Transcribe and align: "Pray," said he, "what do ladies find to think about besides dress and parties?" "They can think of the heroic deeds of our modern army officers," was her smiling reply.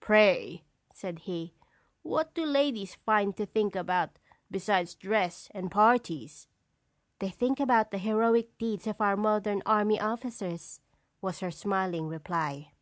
"Pray," 0.00 0.64
said 0.94 1.18
he, 1.18 1.52
"what 2.02 2.32
do 2.32 2.46
ladies 2.46 2.94
find 2.94 3.36
to 3.36 3.44
think 3.44 3.76
about 3.76 4.18
besides 4.50 4.94
dress 4.94 5.50
and 5.50 5.70
parties?" 5.70 6.48
"They 7.18 7.28
can 7.28 7.54
think 7.56 7.60
of 7.68 7.90
the 7.90 7.98
heroic 7.98 8.56
deeds 8.56 8.86
of 8.86 8.98
our 9.02 9.14
modern 9.18 9.62
army 9.66 10.00
officers," 10.00 10.80
was 11.20 11.40
her 11.40 11.50
smiling 11.50 12.08
reply. 12.08 12.72